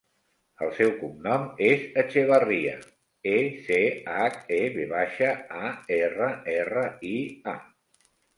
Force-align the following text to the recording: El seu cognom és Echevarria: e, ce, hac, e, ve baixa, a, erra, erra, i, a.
El 0.67 0.69
seu 0.77 0.91
cognom 1.01 1.43
és 1.65 1.83
Echevarria: 2.03 2.73
e, 3.33 3.35
ce, 3.67 3.77
hac, 4.15 4.41
e, 4.57 4.59
ve 4.79 4.89
baixa, 4.95 5.31
a, 5.61 5.71
erra, 5.99 6.31
erra, 6.57 6.89
i, 7.13 7.15
a. 7.55 7.57